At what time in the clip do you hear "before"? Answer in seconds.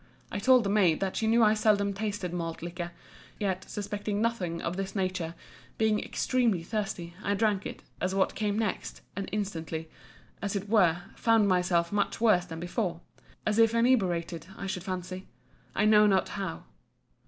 12.59-12.99